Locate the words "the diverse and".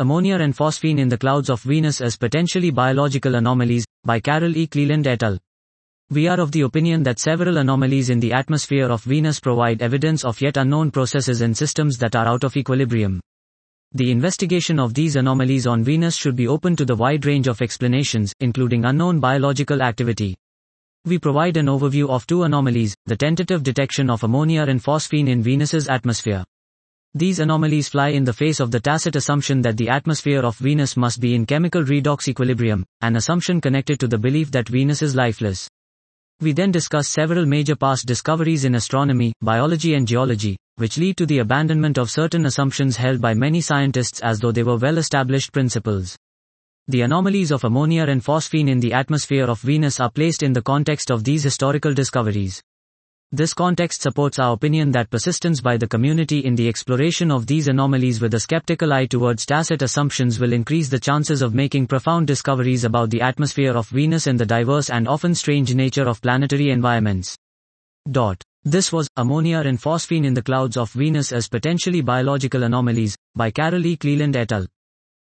64.40-65.06